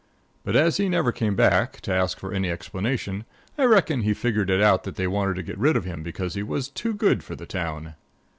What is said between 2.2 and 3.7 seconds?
any explanation, I